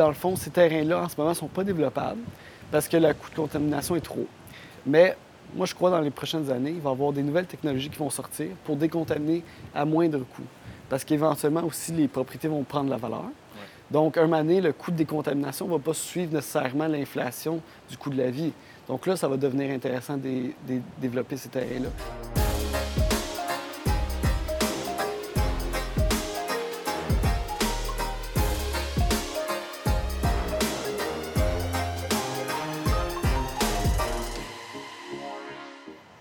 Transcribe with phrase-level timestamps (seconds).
[0.00, 2.22] dans le fond, ces terrains-là, en ce moment, ne sont pas développables
[2.72, 4.26] parce que le coût de contamination est trop.
[4.86, 5.14] Mais
[5.54, 7.98] moi, je crois dans les prochaines années, il va y avoir des nouvelles technologies qui
[7.98, 9.42] vont sortir pour décontaminer
[9.74, 10.46] à moindre coût.
[10.88, 13.26] Parce qu'éventuellement aussi, les propriétés vont prendre la valeur.
[13.90, 17.60] Donc, un donné, le coût de décontamination ne va pas suivre nécessairement l'inflation
[17.90, 18.52] du coût de la vie.
[18.88, 22.49] Donc là, ça va devenir intéressant de, de développer ces terrains-là.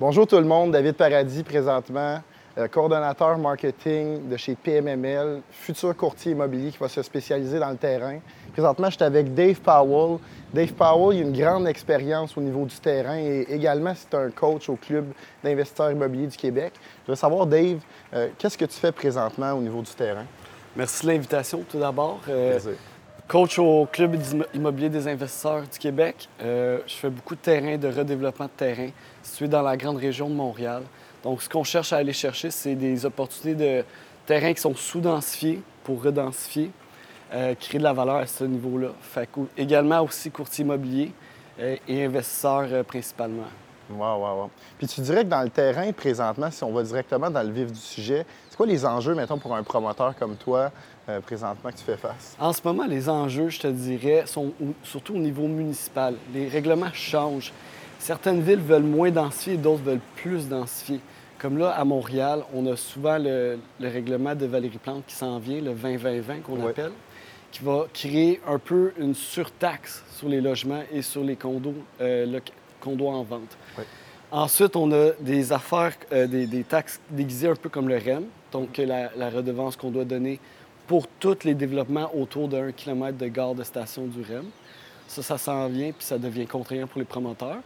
[0.01, 2.21] Bonjour tout le monde, David Paradis présentement,
[2.57, 7.75] euh, coordonnateur marketing de chez PMML, futur courtier immobilier qui va se spécialiser dans le
[7.75, 8.19] terrain.
[8.53, 10.19] Présentement, je suis avec Dave Powell.
[10.53, 14.29] Dave Powell, il a une grande expérience au niveau du terrain et également c'est un
[14.29, 15.07] coach au Club
[15.43, 16.71] d'investisseurs immobiliers du Québec.
[17.05, 17.79] Je veux savoir, Dave,
[18.13, 20.25] euh, qu'est-ce que tu fais présentement au niveau du terrain?
[20.77, 22.21] Merci de l'invitation tout d'abord.
[22.29, 22.57] Euh,
[23.29, 24.17] coach au Club
[24.53, 26.27] immobilier des investisseurs du Québec.
[26.41, 28.89] je fais beaucoup de terrain, de redéveloppement de terrain
[29.21, 30.81] situé dans la grande région de Montréal.
[31.23, 33.85] Donc, ce qu'on cherche à aller chercher, c'est des opportunités de
[34.25, 36.71] terrains qui sont sous-densifiés pour redensifier,
[37.33, 38.89] euh, créer de la valeur à ce niveau-là.
[39.57, 41.11] Également aussi courtier immobilier
[41.59, 43.47] euh, et investisseur euh, principalement.
[43.89, 44.49] Wow, wow, wow.
[44.77, 47.71] Puis tu dirais que dans le terrain, présentement, si on va directement dans le vif
[47.71, 50.71] du sujet, c'est quoi les enjeux, mettons, pour un promoteur comme toi,
[51.25, 52.35] présentement, que tu fais face?
[52.39, 56.15] En ce moment, les enjeux, je te dirais, sont surtout au niveau municipal.
[56.33, 57.51] Les règlements changent.
[57.99, 61.01] Certaines villes veulent moins densifier, d'autres veulent plus densifier.
[61.37, 65.61] Comme là, à Montréal, on a souvent le, règlement de Valérie Plante qui s'en vient,
[65.61, 66.91] le 20-20-20 qu'on appelle,
[67.51, 72.25] qui va créer un peu une surtaxe sur les logements et sur les condos, euh,
[72.79, 73.57] condos en vente.
[74.31, 78.77] Ensuite, on a des affaires, euh, des, taxes déguisées un peu comme le REM, donc
[78.77, 80.39] la, la redevance qu'on doit donner
[80.85, 84.45] pour tous les développements autour d'un kilomètre de gare de station du REM.
[85.07, 87.61] Ça, ça s'en vient, puis ça devient contraignant pour les promoteurs.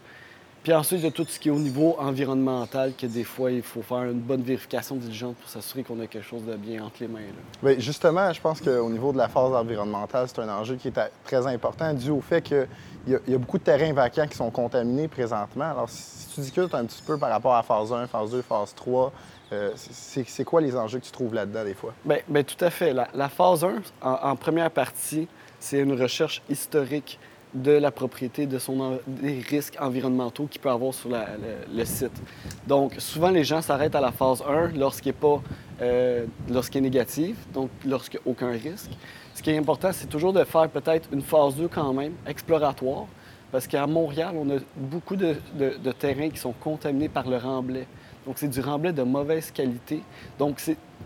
[0.63, 3.51] Puis ensuite, il y a tout ce qui est au niveau environnemental, que des fois,
[3.51, 6.85] il faut faire une bonne vérification diligente pour s'assurer qu'on a quelque chose de bien
[6.85, 7.19] entre les mains.
[7.61, 10.99] Bien, justement, je pense qu'au niveau de la phase environnementale, c'est un enjeu qui est
[11.25, 12.65] très important dû au fait qu'il
[13.07, 15.69] y, a beaucoup de terrains vacants qui sont contaminés présentement.
[15.69, 18.73] Alors, si tu discutes un petit peu par rapport à phase 1, phase 2, phase
[18.73, 19.11] 3,
[19.51, 21.93] euh, c'est quoi les enjeux que tu trouves là-dedans des fois?
[22.05, 22.93] Bien, bien, tout à fait.
[22.93, 25.27] La, phase 1, en première partie,
[25.59, 27.19] c'est une recherche historique
[27.53, 32.21] de la propriété, de son, des risques environnementaux qu'il peut avoir sur le, site.
[32.67, 35.41] Donc, souvent, les gens s'arrêtent à la phase 1 lorsqu'il n'est pas,
[35.81, 38.91] euh, lorsqu'il est négatif, donc lorsqu'il n'y a aucun risque.
[39.35, 43.05] Ce qui est important, c'est toujours de faire peut-être une phase 2 quand même, exploratoire,
[43.51, 47.85] parce qu'à Montréal, on a beaucoup de, de, terrains qui sont contaminés par le remblai.
[48.25, 50.01] Donc, c'est du remblai de mauvaise qualité.
[50.39, 50.59] Donc,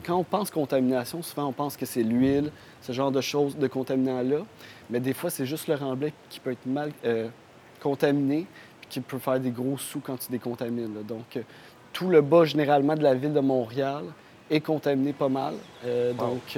[0.06, 3.68] quand on pense contamination, souvent on pense que c'est l'huile, ce genre de choses, de
[3.68, 4.40] contaminants-là.
[4.90, 7.28] Mais des fois, c'est juste le remblai qui peut être mal euh,
[7.82, 11.04] contaminé et qui peut faire des gros sous quand tu décontamines.
[11.04, 11.42] Donc, euh,
[11.92, 14.06] tout le bas, généralement, de la ville de Montréal
[14.50, 15.56] est contaminé pas mal.
[15.86, 16.58] Euh, donc,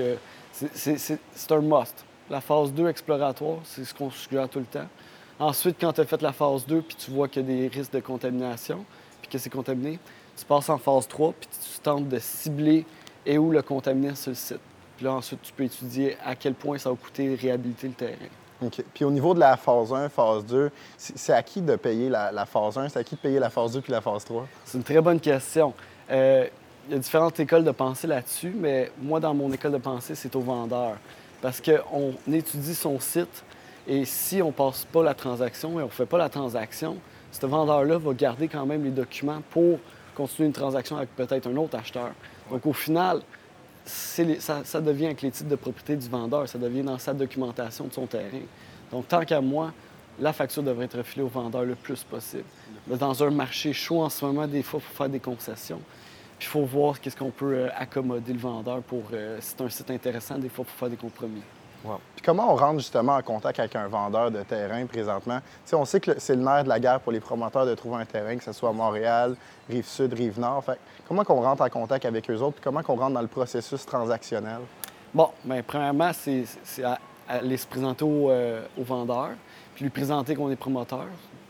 [0.52, 2.06] c'est un must.
[2.30, 4.88] La phase 2 exploratoire, c'est ce qu'on suggère tout le temps.
[5.40, 7.68] Ensuite, quand tu as fait la phase 2 puis tu vois qu'il y a des
[7.70, 8.86] risques de contamination
[9.22, 9.98] puis que c'est contaminé,
[10.38, 12.86] tu passes en phase 3 puis tu tentes de cibler
[13.26, 14.60] et où le contaminer sur le site.
[15.00, 18.28] Puis là, ensuite, tu peux étudier à quel point ça va coûter réhabiliter le terrain.
[18.62, 18.84] OK.
[18.94, 22.46] Puis au niveau de la phase 1, phase 2, c'est à qui de payer la,
[22.46, 22.90] phase 1?
[22.90, 24.46] C'est à qui de payer la phase 2 puis la phase 3?
[24.66, 25.74] C'est une très bonne question.
[26.12, 26.48] Euh,
[26.90, 30.16] il y a différentes écoles de pensée là-dessus, mais moi, dans mon école de pensée,
[30.16, 30.98] c'est au vendeur.
[31.42, 33.46] Parce qu'on étudie son site
[33.88, 36.98] et si on ne passe pas la transaction et on ne fait pas la transaction,
[37.32, 39.80] ce vendeur-là va garder quand même les documents pour
[40.14, 42.12] continuer une transaction avec peut-être un autre acheteur.
[42.52, 43.22] Donc au final,
[43.90, 47.94] ça, devient avec les titres de propriété du vendeur, ça devient dans sa documentation de
[47.94, 48.42] son terrain.
[48.92, 49.74] Donc, tant qu'à moi,
[50.20, 52.44] la facture devrait être refilée au vendeur le plus possible.
[52.88, 55.82] dans un marché chaud en ce moment, des fois, il faut faire des concessions.
[56.38, 59.62] Puis il faut voir qu'est-ce qu'on peut euh, accommoder le vendeur pour, euh, si c'est
[59.62, 61.42] un site intéressant, des fois, il faut faire des compromis.
[61.82, 65.40] Puis comment on rentre justement en contact avec un vendeur de terrain présentement?
[65.74, 68.06] on sait que c'est le nerf de la guerre pour les promoteurs de trouver un
[68.06, 69.36] terrain, que ce soit à Montréal,
[69.70, 70.64] Rive-Sud, Rive-Nord.
[70.66, 70.78] Fait,
[71.08, 72.56] comment qu'on rentre en contact avec eux autres?
[72.56, 74.60] Puis comment qu'on rentre dans le processus transactionnel?
[75.14, 76.46] Bon, bien, premièrement, c'est
[77.28, 79.30] aller se présenter au, euh, au, vendeur,
[79.76, 81.06] puis lui présenter qu'on est promoteur,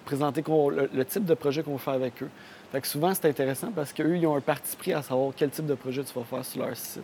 [0.06, 2.30] présenter le, type de projet qu'on va faire avec eux.
[2.72, 5.50] Fait que souvent, c'est intéressant parce qu'eux, ils ont un parti pris à savoir quel
[5.50, 7.04] type de projet tu vas faire sur leur site.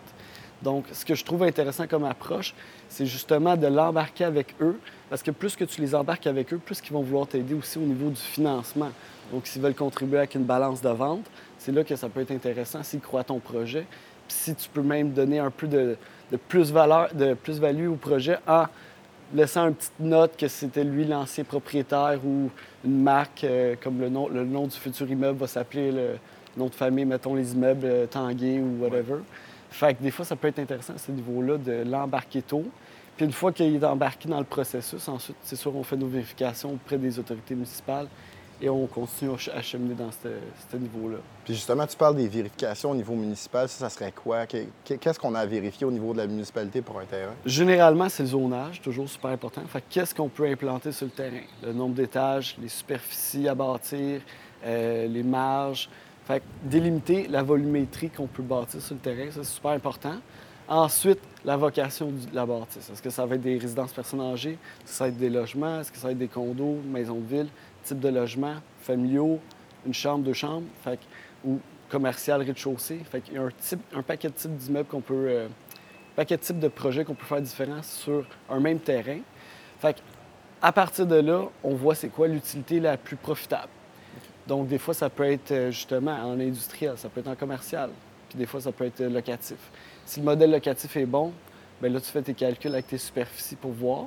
[0.62, 2.54] Donc, ce que je trouve intéressant comme approche,
[2.88, 4.78] c'est justement de l'embarquer avec eux,
[5.10, 7.78] parce que plus que tu les embarques avec eux, plus qu'ils vont vouloir t'aider aussi
[7.78, 8.90] au niveau du financement.
[9.32, 11.26] Donc, s'ils veulent contribuer avec une balance de vente,
[11.58, 13.86] c'est là que ça peut être intéressant s'ils croient à ton projet.
[14.28, 15.96] Puis si tu peux même donner un peu de,
[16.48, 18.66] plus valeur, de plus-value au projet en
[19.34, 22.50] laissant une petite note que c'était lui l'ancien propriétaire ou
[22.84, 26.18] une marque, euh, comme le nom, le nom du futur immeuble va s'appeler le
[26.56, 29.18] nom de famille, mettons les immeubles euh, Tanguay ou whatever.
[29.76, 32.64] Fait que des fois, ça peut être intéressant à ce niveau-là de l'embarquer tôt.
[33.14, 36.06] Puis une fois qu'il est embarqué dans le processus, ensuite, c'est sûr, on fait nos
[36.06, 38.08] vérifications auprès des autorités municipales
[38.62, 41.18] et on continue à cheminer dans ce, niveau-là.
[41.44, 43.68] Puis justement, tu parles des vérifications au niveau municipal.
[43.68, 44.46] Ça, ça serait quoi?
[44.46, 47.34] Qu'est-ce qu'on a à vérifier au niveau de la municipalité pour un terrain?
[47.44, 49.60] Généralement, c'est le zonage, toujours super important.
[49.68, 51.42] Fait qu'est-ce qu'on peut implanter sur le terrain?
[51.62, 54.22] Le nombre d'étages, les superficies à bâtir,
[54.64, 55.90] euh, les marges.
[56.26, 60.16] Fait délimiter la volumétrie qu'on peut bâtir sur le terrain, ça, c'est super important.
[60.68, 62.90] Ensuite, la vocation de la bâtisse.
[62.90, 64.58] Est-ce que ça va être des résidences personnes âgées?
[64.80, 65.80] Est-ce que ça va être des logements?
[65.80, 67.48] Est-ce que ça va être des condos, maisons de ville?
[67.84, 69.38] type de logement, familiaux,
[69.86, 70.66] une chambre, deux chambres,
[71.44, 73.00] ou commercial rez-de-chaussée?
[73.08, 75.26] Fait y a un, type, un paquet de types d'immeubles qu'on peut.
[75.28, 75.48] Euh,
[76.16, 79.20] paquet de types de projets qu'on peut faire différents sur un même terrain.
[79.78, 80.02] Fait
[80.60, 83.68] à partir de là, on voit c'est quoi l'utilité la plus profitable.
[84.46, 87.90] Donc, des fois, ça peut être euh, justement en industriel, ça peut être en commercial,
[88.28, 89.58] puis des fois, ça peut être euh, locatif.
[90.04, 91.32] Si le modèle locatif est bon,
[91.80, 94.06] bien là, tu fais tes calculs avec tes superficies pour voir.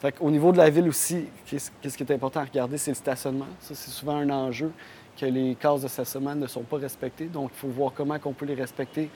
[0.00, 2.96] Fait Au niveau de la ville aussi, qu'est-ce qui est important à regarder, c'est le
[2.96, 3.48] stationnement.
[3.60, 4.70] Ça, c'est souvent un enjeu
[5.18, 7.26] que les cases de stationnement ne sont pas respectées.
[7.26, 9.10] Donc, il faut voir comment on peut les respecter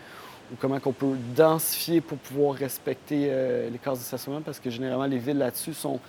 [0.52, 4.70] ou comment on peut densifier pour pouvoir respecter euh, les cases de stationnement parce que
[4.70, 6.00] généralement, les villes là-dessus sont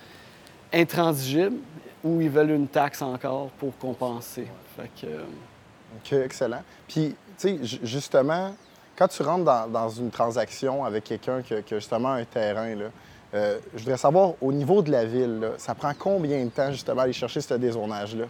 [0.74, 1.58] intransigibles
[2.02, 4.46] ou ils veulent une taxe encore pour compenser.
[4.76, 5.22] Fait que, euh,
[5.96, 6.62] OK, excellent.
[6.86, 8.54] Puis, tu sais, justement,
[8.96, 12.86] quand tu rentres dans, une transaction avec quelqu'un qui, qui, a justement un terrain, là,
[13.34, 17.02] euh, je voudrais savoir, au niveau de la ville, ça prend combien de temps justement
[17.02, 18.26] aller chercher ce dézonage-là?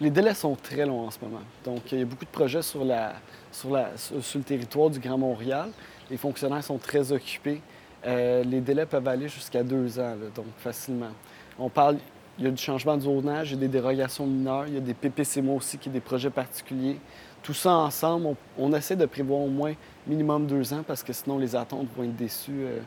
[0.00, 1.42] Les délais sont très longs en ce moment.
[1.62, 3.12] Donc, il y a beaucoup de projets sur, la,
[3.52, 5.68] sur, la, sur le territoire du Grand Montréal.
[6.10, 7.60] Les fonctionnaires sont très occupés.
[8.06, 11.10] Euh, les délais peuvent aller jusqu'à deux ans, donc facilement.
[11.58, 11.98] On parle,
[12.38, 14.78] il y a du changement de zonage, il y a des dérogations mineures, il y
[14.78, 16.98] a des PPCMO aussi, qui sont des projets particuliers.
[17.42, 19.74] Tout ça ensemble, on, essaie de prévoir au moins
[20.06, 22.64] minimum deux ans parce que sinon les attentes vont être déçues.
[22.64, 22.78] Euh,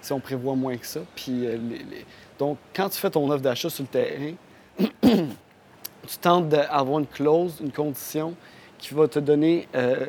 [0.00, 1.00] si on prévoit moins que ça.
[1.16, 1.56] Puis, euh,
[2.38, 4.34] Donc, quand tu fais ton offre d'achat sur le terrain,
[5.00, 8.34] tu tentes d'avoir une clause, une condition
[8.76, 9.66] qui va te donner,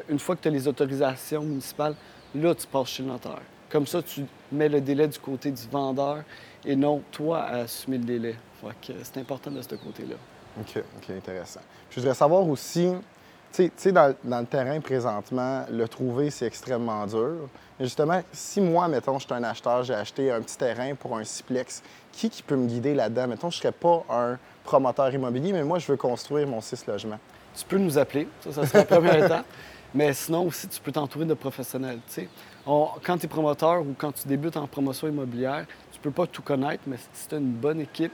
[0.09, 1.95] une fois que tu as les autorisations municipales,
[2.33, 3.39] là, tu passes chez le notaire.
[3.75, 4.24] Comme ça, tu
[4.54, 6.24] mets le délai du côté du vendeur
[6.63, 8.36] et non toi à assumer le délai.
[9.04, 10.16] c'est important de ce côté-là.
[10.62, 11.60] OK, OK, intéressant.
[11.89, 12.94] Je voudrais savoir aussi,
[13.51, 17.50] tu sais, dans, le terrain présentement, le trouver, c'est extrêmement dur.
[17.77, 21.18] Mais justement, si moi, mettons, je suis un acheteur, j'ai acheté un petit terrain pour
[21.18, 21.83] un siplex,
[22.13, 23.27] qui, qui peut me guider là-dedans?
[23.27, 26.88] Mettons, je ne serais pas un promoteur immobilier, mais moi, je veux construire mon six
[26.88, 27.19] logements.
[27.54, 29.45] Tu peux nous appeler, ça, ça sera la première étape.
[29.95, 32.00] Mais sinon aussi, tu peux t'entourer de professionnels.
[32.65, 36.42] quand tu es promoteur ou quand tu débutes en promotion immobilière, tu peux pas tout
[36.42, 38.12] connaître, mais si tu as une bonne équipe,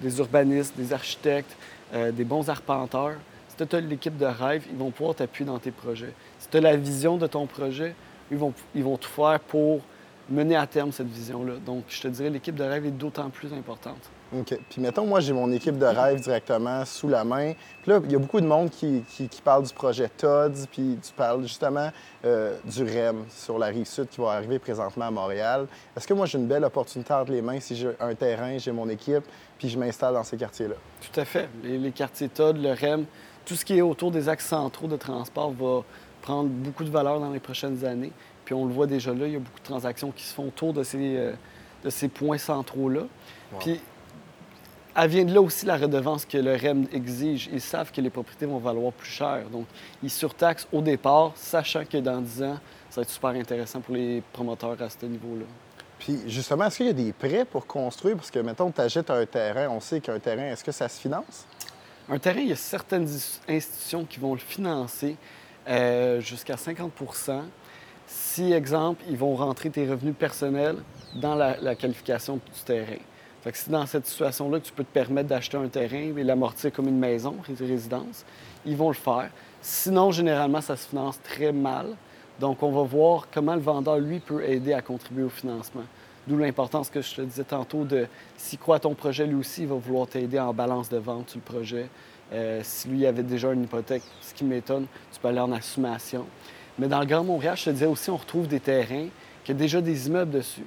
[0.00, 1.56] des urbanistes, des architectes,
[1.94, 3.14] euh, des bons arpenteurs,
[3.48, 6.12] si tu as l'équipe de rêve, ils vont pouvoir t'appuyer dans tes projets.
[6.40, 7.94] Si tu as la vision de ton projet,
[8.32, 9.82] ils vont, ils vont tout faire pour
[10.28, 11.54] mener à terme cette vision-là.
[11.64, 14.10] Donc, je te dirais, l'équipe de rêve est d'autant plus importante.
[14.32, 14.58] OK.
[14.68, 17.54] Puis mettons, moi, j'ai mon équipe de rêve directement sous la main.
[17.82, 20.98] Puis là, il y a beaucoup de monde qui, qui, parle du projet TODS, puis
[21.02, 21.90] tu parles justement
[22.24, 25.66] euh, du REM sur la rive sud qui va arriver présentement à Montréal.
[25.96, 28.72] Est-ce que moi, j'ai une belle opportunité entre les mains si j'ai un terrain, j'ai
[28.72, 29.24] mon équipe,
[29.58, 30.76] puis je m'installe dans ces quartiers-là?
[31.00, 31.48] Tout à fait.
[31.64, 33.06] Les, les quartiers TOD, le REM,
[33.44, 35.82] tout ce qui est autour des axes centraux de transport va
[36.22, 38.12] prendre beaucoup de valeur dans les prochaines années.
[38.44, 40.48] Puis on le voit déjà là, il y a beaucoup de transactions qui se font
[40.48, 41.32] autour de ces, euh,
[41.84, 43.02] de ces points centraux-là.
[43.58, 43.80] Puis
[44.96, 47.48] elle vient de là aussi la redevance que le REM exige.
[47.52, 49.44] Ils savent que les propriétés vont valoir plus cher.
[49.50, 49.66] Donc,
[50.02, 53.94] ils surtaxent au départ, sachant que dans 10 ans, ça va être super intéressant pour
[53.94, 55.44] les promoteurs à ce niveau-là.
[55.98, 58.16] Puis justement, est-ce qu'il y a des prêts pour construire?
[58.16, 61.00] Parce que, mettons, tu achètes un terrain, on sait qu'un terrain, est-ce que ça se
[61.00, 61.46] finance?
[62.08, 63.06] Un terrain, il y a certaines
[63.48, 65.16] institutions qui vont le financer
[65.68, 67.42] euh, jusqu'à 50%
[68.10, 70.76] si, exemple, ils vont rentrer tes revenus personnels
[71.14, 72.98] dans la, qualification du terrain.
[73.42, 76.72] Fait que si dans cette situation-là, tu peux te permettre d'acheter un terrain et l'amortir
[76.72, 78.24] comme une maison, une résidence,
[78.66, 79.30] ils vont le faire.
[79.62, 81.86] Sinon, généralement, ça se finance très mal.
[82.38, 85.84] Donc, on va voir comment le vendeur, lui, peut aider à contribuer au financement.
[86.26, 88.06] D'où l'importance que je te disais tantôt de
[88.36, 91.38] s'il croit ton projet, lui aussi, il va vouloir t'aider en balance de vente sur
[91.38, 91.88] le projet.
[92.32, 96.26] Euh, si lui avait déjà une hypothèque, ce qui m'étonne, tu peux aller en assumation.
[96.78, 99.08] Mais dans le Grand Montréal, je te disais aussi, on retrouve des terrains
[99.44, 100.64] qui ont déjà des immeubles dessus.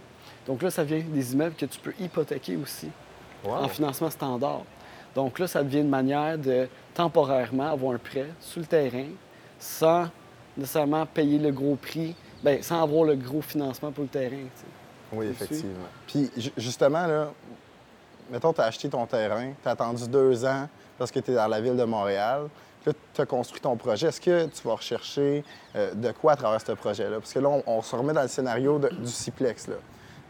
[0.48, 2.90] Donc là, ça vient des immeubles que tu peux hypothéquer aussi
[3.46, 4.64] en financement standard.
[5.16, 9.08] Donc là, ça devient une manière de temporairement avoir un prêt sur le terrain
[9.60, 10.08] sans
[10.58, 14.46] nécessairement payer le gros prix, bien, sans avoir le gros financement pour le terrain.
[15.12, 15.88] Oui, effectivement.
[16.08, 17.32] Puis justement, là,
[18.32, 21.36] mettons, tu as acheté ton terrain, tu as attendu deux ans parce que tu es
[21.36, 22.48] dans la ville de Montréal.
[22.86, 24.08] Là, tu as construit ton projet.
[24.08, 25.44] Est-ce que tu vas rechercher
[25.76, 27.20] euh, de quoi à travers ce projet-là?
[27.20, 29.68] Parce que là, on, se remet dans le scénario du Ciplex.
[29.68, 29.76] Là.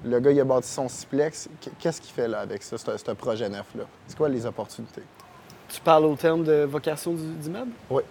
[0.05, 1.48] Le gars, il a bâti son Ciplex.
[1.79, 3.86] Qu'est-ce qu'il fait là avec ça, ce projet neuf-là?
[4.07, 5.03] C'est quoi les opportunités?
[5.69, 7.72] Tu parles au terme de vocation du, d'immeuble?
[7.89, 8.03] Oui.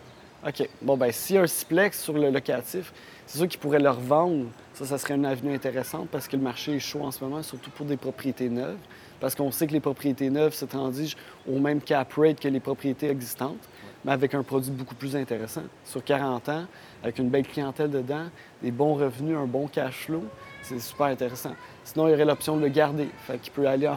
[0.46, 0.68] OK.
[0.80, 2.92] Bon, ben s'il y a un Ciplex sur le locatif,
[3.26, 4.46] c'est sûr qu'il pourrait le revendre.
[4.74, 7.42] Ça, ça serait une avenue intéressante parce que le marché est chaud en ce moment,
[7.42, 8.78] surtout pour des propriétés neuves.
[9.20, 12.58] Parce qu'on sait que les propriétés neuves se transigent au même cap rate que les
[12.58, 13.68] propriétés existantes
[14.04, 15.62] mais avec un produit beaucoup plus intéressant.
[15.84, 16.64] Sur 40 ans,
[17.02, 18.26] avec une belle clientèle dedans,
[18.62, 20.24] des bons revenus, un bon cash flow,
[20.62, 21.52] c'est super intéressant.
[21.84, 23.08] Sinon, il y aurait l'option de le garder.
[23.26, 23.96] Fait qu'il peut aller en,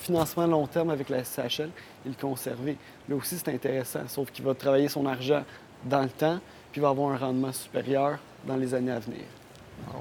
[0.00, 1.70] financement long terme avec la SHL
[2.04, 2.76] et le conserver.
[3.08, 5.42] Là aussi, c'est intéressant, sauf qu'il va travailler son argent
[5.84, 6.38] dans le temps,
[6.72, 9.24] puis il va avoir un rendement supérieur dans les années à venir.
[9.88, 9.98] Ah,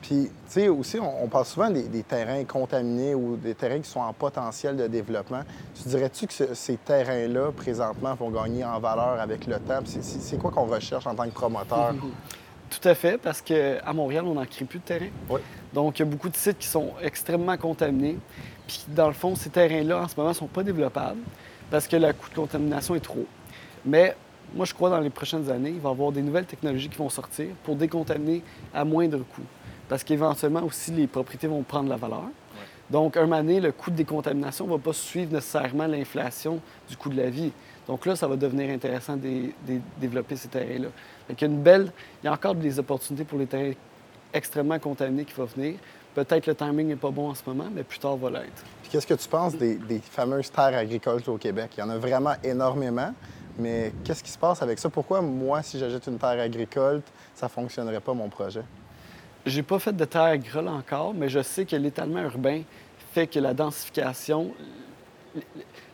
[0.00, 4.00] Puis, tu sais, aussi, on, parle souvent des, terrains contaminés ou des terrains qui sont
[4.00, 5.42] en potentiel de développement.
[5.74, 9.80] Tu dirais-tu que ces terrains-là, présentement, vont gagner en valeur avec le temps?
[9.84, 11.94] C'est quoi qu'on recherche en tant que promoteur?
[12.70, 15.08] Tout à fait, parce qu'à Montréal, on n'en crée plus de terrain.
[15.28, 15.40] Oui.
[15.74, 18.16] Donc, il y a beaucoup de sites qui sont extrêmement contaminés.
[18.66, 21.20] Puis, dans le fond, ces terrains-là, en ce moment, ne sont pas développables
[21.70, 23.26] parce que le coût de contamination est trop.
[23.84, 24.14] Mais
[24.54, 26.98] moi, je crois dans les prochaines années, il va y avoir des nouvelles technologies qui
[26.98, 28.42] vont sortir pour décontaminer
[28.74, 29.42] à moindre coût.
[29.88, 32.28] Parce qu'éventuellement aussi, les propriétés vont prendre la valeur.
[32.90, 37.08] Donc, un année, le coût de décontamination ne va pas suivre nécessairement l'inflation du coût
[37.08, 37.52] de la vie.
[37.88, 39.50] Donc là, ça va devenir intéressant de,
[39.98, 40.88] développer ces terrains-là.
[41.30, 41.90] Il y a une belle,
[42.22, 43.72] il y a encore des opportunités pour les terrains
[44.32, 45.74] extrêmement contaminés qui vont venir.
[46.14, 48.62] Peut-être le timing n'est pas bon en ce moment, mais plus tard va l'être.
[48.90, 51.70] Qu'est-ce que tu penses des, des, fameuses terres agricoles au Québec?
[51.76, 53.14] Il y en a vraiment énormément.
[53.58, 54.88] Mais qu'est-ce qui se passe avec ça?
[54.88, 57.02] Pourquoi, moi, si j'achète une terre agricole,
[57.34, 58.62] ça ne fonctionnerait pas, mon projet?
[59.44, 62.62] J'ai pas fait de terre agricole encore, mais je sais que l'étalement urbain
[63.12, 64.52] fait que la densification,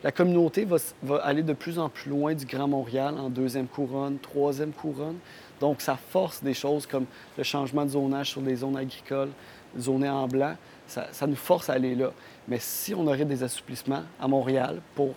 [0.03, 0.65] la communauté
[1.03, 5.17] va, aller de plus en plus loin du Grand Montréal en deuxième couronne, troisième couronne.
[5.59, 7.05] Donc, ça force des choses comme
[7.37, 9.31] le changement de zonage sur les zones agricoles,
[9.77, 10.55] zonées en blanc.
[10.87, 12.11] Ça nous force à aller là.
[12.47, 15.13] Mais si on aurait des assouplissements à Montréal pour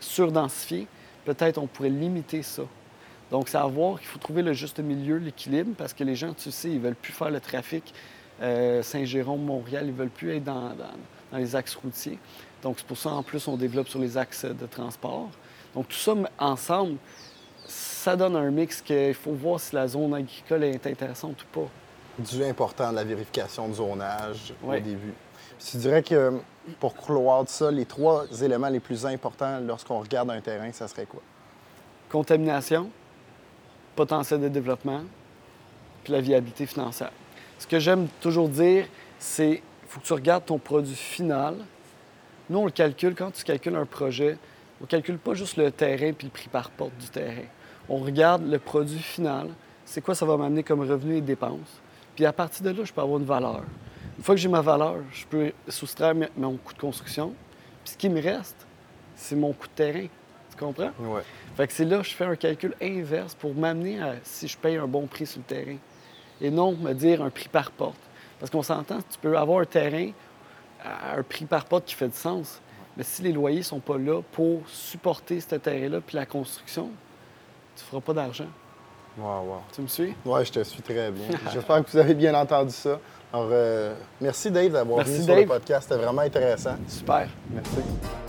[0.00, 0.88] surdensifier,
[1.24, 2.62] peut-être on pourrait limiter ça.
[3.30, 6.34] Donc, c'est à voir qu'il faut trouver le juste milieu, l'équilibre, parce que les gens,
[6.34, 7.94] tu sais, ils veulent plus faire le trafic
[8.42, 10.72] euh, Saint-Jérôme, Montréal, ils veulent plus être dans,
[11.32, 12.18] les axes routiers.
[12.62, 15.30] Donc, c'est pour ça, en plus, on développe sur les axes de transport.
[15.74, 16.96] Donc, tout ça ensemble,
[17.66, 21.68] ça donne un mix qu'il faut voir si la zone agricole est intéressante ou pas.
[22.18, 25.14] Du important de la vérification de zonage au début.
[25.58, 26.32] Tu dirais que
[26.80, 31.06] pour clore ça, les trois éléments les plus importants lorsqu'on regarde un terrain, ça serait
[31.06, 31.22] quoi?
[32.10, 32.90] Contamination,
[33.96, 35.02] potentiel de développement,
[36.02, 37.12] puis la viabilité financière.
[37.58, 38.86] Ce que j'aime toujours dire,
[39.18, 41.56] c'est qu'il faut que tu regardes ton produit final.
[42.50, 44.38] Nous, on le calcule, quand tu calcules un projet,
[44.80, 47.46] on ne calcule pas juste le terrain puis le prix par porte du terrain.
[47.88, 49.48] On regarde le produit final,
[49.84, 51.80] c'est quoi ça va m'amener comme revenu et dépenses?
[52.14, 53.62] Puis à partir de là, je peux avoir une valeur.
[54.16, 57.34] Une fois que j'ai ma valeur, je peux soustraire mon coût de construction.
[57.82, 58.66] Puis ce qui me reste,
[59.16, 60.06] c'est mon coût de terrain.
[60.50, 60.90] Tu comprends?
[61.00, 61.20] Oui.
[61.56, 64.56] Fait que c'est là que je fais un calcul inverse pour m'amener à si je
[64.56, 65.76] paye un bon prix sur le terrain.
[66.40, 67.98] Et non me dire un prix par porte.
[68.38, 70.10] Parce qu'on s'entend, tu peux avoir un terrain
[70.82, 72.60] à un prix par porte qui fait du sens.
[72.96, 76.90] Mais si les loyers ne sont pas là pour supporter ce terrain-là puis la construction,
[77.74, 78.48] tu ne feras pas d'argent.
[79.16, 79.62] Wow, wow.
[79.72, 80.14] Tu me suis?
[80.24, 81.26] Oui, je te suis très bien.
[81.52, 82.98] J'espère que vous avez bien entendu ça.
[83.32, 85.88] Alors, euh, merci Dave d'avoir venu sur le podcast.
[85.88, 86.76] C'était vraiment intéressant.
[86.88, 87.28] Super.
[87.50, 88.23] Merci.